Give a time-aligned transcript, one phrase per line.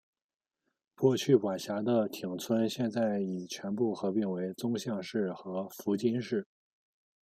[0.95, 2.89] 过去管辖的町村现
[3.21, 6.47] 已全部合并为宗像市和福津市。